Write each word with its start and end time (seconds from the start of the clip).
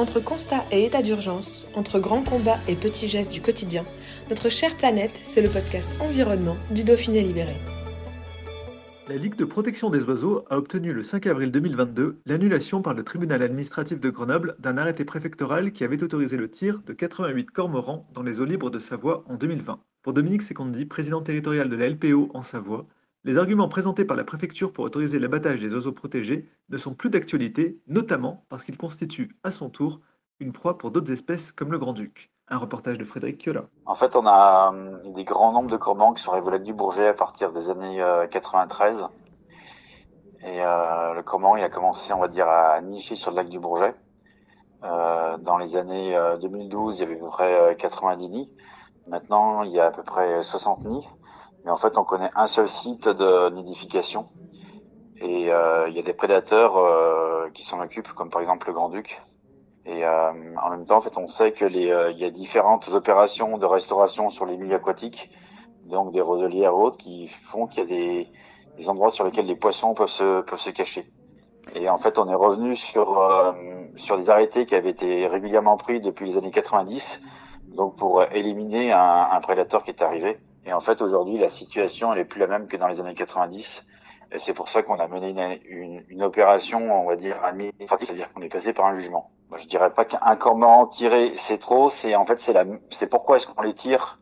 Entre 0.00 0.18
constat 0.18 0.64
et 0.72 0.86
état 0.86 1.02
d'urgence, 1.02 1.68
entre 1.74 1.98
grands 1.98 2.22
combats 2.22 2.56
et 2.66 2.74
petits 2.74 3.06
gestes 3.06 3.34
du 3.34 3.42
quotidien, 3.42 3.84
notre 4.30 4.48
chère 4.48 4.74
planète, 4.74 5.20
c'est 5.24 5.42
le 5.42 5.50
podcast 5.50 5.90
Environnement 6.00 6.56
du 6.70 6.84
Dauphiné 6.84 7.20
Libéré. 7.20 7.52
La 9.10 9.16
Ligue 9.16 9.36
de 9.36 9.44
protection 9.44 9.90
des 9.90 10.02
oiseaux 10.04 10.46
a 10.48 10.56
obtenu 10.56 10.94
le 10.94 11.02
5 11.02 11.26
avril 11.26 11.50
2022 11.50 12.16
l'annulation 12.24 12.80
par 12.80 12.94
le 12.94 13.04
tribunal 13.04 13.42
administratif 13.42 14.00
de 14.00 14.08
Grenoble 14.08 14.56
d'un 14.58 14.78
arrêté 14.78 15.04
préfectoral 15.04 15.70
qui 15.70 15.84
avait 15.84 16.02
autorisé 16.02 16.38
le 16.38 16.48
tir 16.48 16.80
de 16.86 16.94
88 16.94 17.50
cormorans 17.50 18.08
dans 18.14 18.22
les 18.22 18.40
eaux 18.40 18.46
libres 18.46 18.70
de 18.70 18.78
Savoie 18.78 19.22
en 19.28 19.34
2020. 19.34 19.80
Pour 20.02 20.14
Dominique 20.14 20.40
Secondi, 20.40 20.86
président 20.86 21.20
territorial 21.20 21.68
de 21.68 21.76
la 21.76 21.90
LPO 21.90 22.30
en 22.32 22.40
Savoie, 22.40 22.86
les 23.24 23.36
arguments 23.36 23.68
présentés 23.68 24.06
par 24.06 24.16
la 24.16 24.24
préfecture 24.24 24.72
pour 24.72 24.84
autoriser 24.84 25.18
l'abattage 25.18 25.60
des 25.60 25.74
oiseaux 25.74 25.92
protégés 25.92 26.48
ne 26.70 26.78
sont 26.78 26.94
plus 26.94 27.10
d'actualité, 27.10 27.78
notamment 27.86 28.46
parce 28.48 28.64
qu'ils 28.64 28.78
constituent, 28.78 29.36
à 29.44 29.52
son 29.52 29.68
tour, 29.68 30.00
une 30.38 30.52
proie 30.52 30.78
pour 30.78 30.90
d'autres 30.90 31.12
espèces 31.12 31.52
comme 31.52 31.70
le 31.70 31.78
grand-duc. 31.78 32.30
Un 32.48 32.56
reportage 32.56 32.96
de 32.96 33.04
Frédéric 33.04 33.38
Kiola. 33.38 33.66
En 33.84 33.94
fait, 33.94 34.16
on 34.16 34.26
a 34.26 34.72
euh, 34.74 35.12
des 35.12 35.24
grands 35.24 35.52
nombres 35.52 35.70
de 35.70 35.76
cormorans 35.76 36.14
qui 36.14 36.22
sont 36.22 36.32
arrivés 36.32 36.46
au 36.46 36.50
lac 36.50 36.62
du 36.62 36.72
Bourget 36.72 37.08
à 37.08 37.14
partir 37.14 37.52
des 37.52 37.68
années 37.68 38.02
93. 38.30 39.02
Euh, 39.02 39.06
Et 40.48 40.62
euh, 40.62 41.14
le 41.14 41.22
cormoran, 41.22 41.56
il 41.56 41.62
a 41.62 41.68
commencé, 41.68 42.12
on 42.14 42.20
va 42.20 42.28
dire, 42.28 42.48
à 42.48 42.80
nicher 42.80 43.16
sur 43.16 43.30
le 43.32 43.36
lac 43.36 43.50
du 43.50 43.60
Bourget. 43.60 43.94
Dans 44.82 45.58
les 45.58 45.76
années 45.76 46.18
2012, 46.40 46.96
il 46.96 47.00
y 47.00 47.02
avait 47.04 47.16
à 47.16 47.18
peu 47.18 47.28
près 47.28 47.76
90 47.78 48.28
nids. 48.30 48.50
Maintenant, 49.06 49.62
il 49.62 49.72
y 49.72 49.78
a 49.78 49.86
à 49.88 49.90
peu 49.90 50.02
près 50.02 50.42
60 50.42 50.84
nids. 50.86 51.06
Mais 51.64 51.70
en 51.70 51.76
fait, 51.76 51.98
on 51.98 52.04
connaît 52.04 52.30
un 52.34 52.46
seul 52.46 52.68
site 52.68 53.08
de 53.08 53.50
nidification. 53.50 54.28
Et 55.20 55.52
euh, 55.52 55.88
il 55.88 55.94
y 55.94 55.98
a 55.98 56.02
des 56.02 56.14
prédateurs 56.14 56.78
euh, 56.78 57.50
qui 57.52 57.62
s'en 57.64 57.80
occupent, 57.80 58.12
comme 58.14 58.30
par 58.30 58.40
exemple 58.40 58.68
le 58.68 58.72
Grand-Duc. 58.72 59.20
Et 59.84 60.04
euh, 60.04 60.32
en 60.62 60.70
même 60.70 60.86
temps, 60.86 60.96
en 60.96 61.00
fait, 61.02 61.16
on 61.16 61.28
sait 61.28 61.52
que 61.52 61.64
les, 61.64 61.92
il 62.12 62.18
y 62.18 62.24
a 62.24 62.30
différentes 62.30 62.88
opérations 62.88 63.58
de 63.58 63.66
restauration 63.66 64.30
sur 64.30 64.46
les 64.46 64.56
milieux 64.56 64.76
aquatiques, 64.76 65.30
donc 65.84 66.12
des 66.12 66.20
roselières 66.20 66.76
ou 66.76 66.84
autres, 66.84 66.98
qui 66.98 67.28
font 67.50 67.66
qu'il 67.66 67.80
y 67.80 67.82
a 67.82 67.86
des, 67.86 68.28
des, 68.78 68.88
endroits 68.88 69.10
sur 69.10 69.24
lesquels 69.24 69.46
les 69.46 69.56
poissons 69.56 69.94
peuvent 69.94 70.08
se, 70.08 70.40
peuvent 70.42 70.60
se 70.60 70.70
cacher. 70.70 71.10
Et 71.74 71.88
en 71.90 71.98
fait, 71.98 72.18
on 72.18 72.28
est 72.28 72.34
revenu 72.34 72.74
sur, 72.74 73.22
sur 73.96 74.16
des 74.16 74.30
arrêtés 74.30 74.66
qui 74.66 74.74
avaient 74.74 74.90
été 74.90 75.26
régulièrement 75.26 75.76
pris 75.76 76.00
depuis 76.00 76.30
les 76.30 76.36
années 76.38 76.50
90, 76.50 77.22
donc 77.68 77.96
pour 77.96 78.22
éliminer 78.32 78.92
un, 78.92 79.28
un 79.30 79.40
prédateur 79.40 79.84
qui 79.84 79.90
est 79.90 80.02
arrivé. 80.02 80.38
Et 80.66 80.72
en 80.72 80.80
fait, 80.80 81.00
aujourd'hui, 81.00 81.38
la 81.38 81.48
situation, 81.48 82.12
elle 82.12 82.20
est 82.20 82.24
plus 82.24 82.40
la 82.40 82.46
même 82.46 82.68
que 82.68 82.76
dans 82.76 82.88
les 82.88 83.00
années 83.00 83.14
90. 83.14 83.84
Et 84.32 84.38
c'est 84.38 84.54
pour 84.54 84.68
ça 84.68 84.82
qu'on 84.82 84.98
a 84.98 85.08
mené 85.08 85.30
une, 85.30 85.58
une, 85.82 86.04
une, 86.08 86.22
opération, 86.22 86.78
on 87.02 87.08
va 87.08 87.16
dire, 87.16 87.42
administrative, 87.42 88.06
c'est-à-dire 88.06 88.32
qu'on 88.32 88.42
est 88.42 88.48
passé 88.48 88.72
par 88.72 88.86
un 88.86 88.98
jugement. 88.98 89.30
Moi, 89.48 89.58
je 89.58 89.66
dirais 89.66 89.92
pas 89.92 90.04
qu'un 90.04 90.36
cormoran 90.36 90.86
tiré, 90.86 91.32
c'est 91.36 91.58
trop, 91.58 91.90
c'est 91.90 92.14
en 92.14 92.24
fait, 92.24 92.38
c'est 92.38 92.52
la, 92.52 92.64
c'est 92.90 93.08
pourquoi 93.08 93.36
est-ce 93.36 93.48
qu'on 93.48 93.62
les 93.62 93.74
tire. 93.74 94.20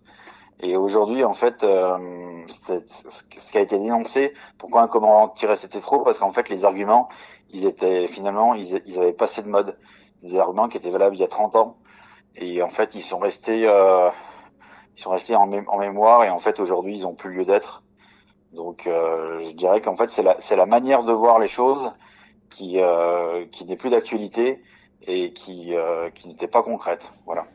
Et 0.61 0.77
aujourd'hui, 0.77 1.25
en 1.25 1.35
fait, 1.35 1.63
euh, 1.63 2.47
ce 2.67 3.53
qui 3.53 3.59
a 3.59 3.61
été 3.61 3.79
dénoncé, 3.79 4.33
pourquoi 4.59 4.83
un 4.83 4.89
cormoran 4.89 5.29
tiré, 5.29 5.57
c'était 5.57 5.81
trop, 5.81 6.01
parce 6.01 6.19
qu'en 6.19 6.33
fait, 6.33 6.49
les 6.49 6.65
arguments, 6.65 7.11
ils 7.51 7.67
étaient, 7.67 8.09
finalement, 8.09 8.55
ils, 8.55 8.81
ils 8.87 8.99
avaient 8.99 9.13
passé 9.13 9.43
de 9.43 9.49
mode. 9.49 9.77
Des 10.23 10.37
arguments 10.37 10.69
qui 10.69 10.79
étaient 10.79 10.91
valables 10.91 11.15
il 11.15 11.21
y 11.21 11.25
a 11.25 11.29
30 11.29 11.55
ans. 11.55 11.77
Et 12.35 12.63
en 12.63 12.69
fait, 12.69 12.95
ils 12.95 13.03
sont 13.03 13.19
restés, 13.19 13.69
euh, 13.69 14.11
ils 14.99 15.03
sont 15.03 15.11
restés 15.11 15.37
en, 15.37 15.47
mé 15.47 15.63
en, 15.69 15.79
mémoire 15.79 16.25
et 16.25 16.31
en 16.31 16.41
fait 16.41 16.59
aujourd'hui 16.59 16.99
ils 16.99 17.07
ont 17.07 17.15
plus 17.15 17.33
lieu 17.33 17.45
d'être. 17.45 17.83
Donc 18.53 18.87
euh, 18.87 19.47
je 19.47 19.53
dirais 19.53 19.81
qu'en 19.81 19.97
fait 19.97 20.11
c'est 20.11 20.23
la 20.23 20.37
la 20.51 20.67
manière 20.67 21.05
de 21.05 21.13
voir 21.13 21.39
les 21.39 21.49
choses 21.49 21.93
qui 22.51 22.81
euh, 22.81 23.47
qui 23.53 23.65
n'est 23.65 23.77
plus 23.77 23.91
d'actualité 23.91 24.63
et 25.07 25.33
qui 25.33 25.77
euh, 25.77 26.11
qui 26.11 26.29
n'était 26.29 26.49
pas 26.49 26.63
concrète. 26.63 27.11
Voilà. 27.27 27.47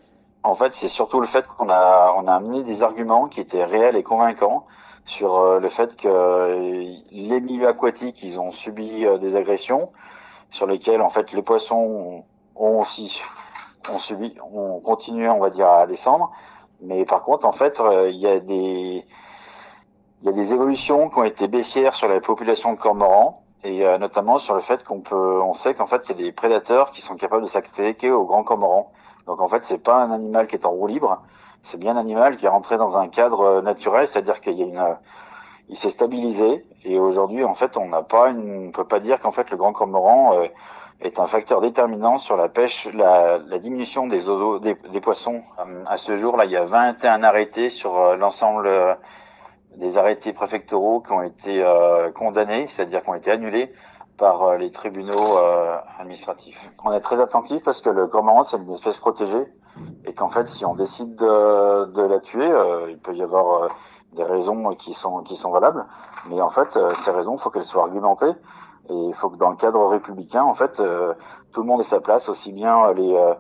En 0.44 0.56
fait 0.56 0.74
c'est 0.74 0.90
surtout 0.90 1.20
le 1.20 1.28
fait 1.28 1.46
qu'on 1.46 1.70
a 1.70 2.14
on 2.18 2.28
a 2.28 2.34
amené 2.34 2.64
des 2.64 2.82
arguments 2.82 3.28
qui 3.28 3.42
étaient 3.42 3.66
réels 3.66 3.98
et 3.98 4.04
convaincants 4.04 4.66
sur 5.06 5.36
euh, 5.36 5.60
le 5.60 5.70
fait 5.70 5.96
que 5.96 6.86
les 7.12 7.42
milieux 7.42 7.68
aquatiques 7.68 8.24
ils 8.24 8.40
ont 8.40 8.52
subi 8.52 9.06
euh, 9.06 9.18
des 9.18 9.36
agressions 9.36 9.92
sur 10.52 10.66
lesquelles 10.66 11.02
en 11.02 11.10
fait 11.10 11.32
les 11.34 11.42
poissons 11.42 12.24
ont 12.56 12.80
aussi 12.80 13.22
ont 13.92 14.00
subi 14.00 14.36
ont 14.54 14.80
continué 14.80 15.28
on 15.30 15.40
va 15.40 15.50
dire 15.50 15.68
à 15.68 15.88
descendre 15.88 16.32
mais 16.84 17.06
par 17.06 17.24
contre, 17.24 17.46
en 17.46 17.52
fait, 17.52 17.80
euh, 17.80 18.10
il 18.10 18.20
y 18.20 18.28
a 18.28 18.40
des 18.40 19.06
il 20.22 20.28
y 20.28 20.30
a 20.30 20.32
des 20.32 20.54
évolutions 20.54 21.10
qui 21.10 21.20
ont 21.20 21.24
été 21.26 21.48
baissières 21.50 21.96
sur 21.96 22.08
la 22.08 22.22
population 22.22 22.72
de 22.74 22.80
cormorans 22.80 23.44
et 23.66 23.86
euh, 23.86 23.98
notamment 23.98 24.38
sur 24.38 24.56
le 24.56 24.62
fait 24.62 24.84
qu'on 24.84 25.02
peut, 25.02 25.42
on 25.42 25.54
sait 25.54 25.74
qu'en 25.74 25.88
fait, 25.88 26.02
il 26.06 26.10
y 26.12 26.14
a 26.22 26.26
des 26.26 26.32
prédateurs 26.32 26.92
qui 26.92 27.02
sont 27.02 27.16
capables 27.16 27.44
de 27.44 27.50
s'attaquer 27.50 28.12
aux 28.12 28.26
grands 28.26 28.44
cormorans. 28.44 28.92
Donc 29.28 29.42
en 29.42 29.50
fait, 29.50 29.66
c'est 29.66 29.84
pas 29.84 29.98
un 29.98 30.12
animal 30.12 30.48
qui 30.48 30.56
est 30.56 30.66
en 30.66 30.72
roue 30.72 30.88
libre, 30.88 31.22
c'est 31.64 31.78
bien 31.78 31.96
un 31.96 32.00
animal 32.00 32.38
qui 32.38 32.46
est 32.46 32.50
rentré 32.50 32.78
dans 32.78 32.96
un 32.98 33.08
cadre 33.08 33.42
euh, 33.42 33.62
naturel, 33.62 34.08
c'est-à-dire 34.08 34.42
qu'il 34.42 34.54
y 34.54 34.64
a 34.64 34.66
une, 34.66 34.98
il 35.70 35.78
s'est 35.78 35.90
stabilisé 35.90 36.66
et 36.84 37.00
aujourd'hui, 37.00 37.44
en 37.44 37.54
fait, 37.54 37.78
on 37.78 37.88
n'a 37.88 38.02
pas, 38.02 38.30
une, 38.30 38.68
on 38.68 38.72
peut 38.72 38.84
pas 38.86 39.00
dire 39.00 39.20
qu'en 39.20 39.32
fait 39.32 39.50
le 39.50 39.58
grand 39.58 39.74
cormoran 39.74 40.40
euh, 40.40 40.48
est 41.02 41.20
un 41.20 41.28
facteur 41.28 41.62
déterminant 41.62 42.18
sur 42.18 42.38
la 42.38 42.50
pêche, 42.50 42.88
la, 42.94 43.38
la 43.38 43.60
diminution 43.60 44.08
des, 44.08 44.20
oiseaux, 44.20 44.60
des, 44.60 44.76
des, 44.92 45.02
poissons. 45.02 45.42
À 45.86 45.98
ce 45.98 46.18
jour, 46.18 46.38
là, 46.38 46.46
il 46.46 46.52
y 46.52 46.58
a 46.58 46.64
21 46.64 47.24
arrêtés 47.24 47.70
sur 47.70 48.16
l'ensemble 48.16 48.70
des 49.78 49.98
arrêtés 49.98 50.34
préfectoraux 50.34 51.02
qui 51.02 51.12
ont 51.12 51.22
été 51.22 51.64
euh, 51.64 52.12
condamnés, 52.12 52.68
c'est-à-dire 52.68 53.04
qui 53.04 53.10
ont 53.10 53.16
été 53.16 53.32
annulés 53.32 53.74
par 54.18 54.44
euh, 54.44 54.58
les 54.58 54.72
tribunaux 54.72 55.38
euh, 55.38 55.78
administratifs. 56.00 56.70
On 56.84 56.92
est 56.92 57.00
très 57.00 57.20
attentif 57.20 57.64
parce 57.64 57.82
que 57.82 57.90
le 57.90 58.08
cormoran, 58.08 58.44
c'est 58.44 58.58
une 58.58 58.72
espèce 58.72 58.98
protégée 58.98 59.46
et 60.06 60.14
qu'en 60.14 60.30
fait, 60.30 60.48
si 60.48 60.66
on 60.66 60.76
décide 60.76 61.16
de, 61.16 61.86
de 61.86 62.02
la 62.04 62.20
tuer, 62.20 62.48
il 62.90 63.00
peut 63.00 63.16
y 63.16 63.24
avoir 63.24 63.70
des 64.12 64.24
raisons 64.24 64.76
qui 64.76 64.94
sont 64.94 65.24
qui 65.24 65.36
sont 65.36 65.50
valables, 65.50 65.84
mais 66.30 66.40
en 66.42 66.50
fait, 66.50 66.78
ces 67.04 67.10
raisons, 67.10 67.36
il 67.38 67.40
faut 67.40 67.50
qu'elles 67.50 67.64
soient 67.64 67.82
argumentées. 67.82 68.34
Et 68.90 68.94
il 68.94 69.14
faut 69.14 69.30
que 69.30 69.38
dans 69.38 69.50
le 69.50 69.56
cadre 69.56 69.86
républicain, 69.88 70.44
en 70.44 70.54
fait, 70.54 70.80
euh, 70.80 71.14
tout 71.54 71.62
le 71.62 71.68
monde 71.68 71.82
ait 71.82 71.86
sa 71.86 72.02
place, 72.02 72.28
aussi 72.28 72.52
bien 72.52 72.92
les, 72.94 73.14
euh, 73.14 73.34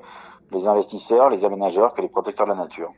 les 0.51 0.67
investisseurs, 0.67 1.29
les 1.29 1.43
aménageurs 1.43 1.93
que 1.93 2.01
les 2.01 2.09
protecteurs 2.09 2.45
de 2.45 2.51
la 2.51 2.57
nature. 2.57 2.91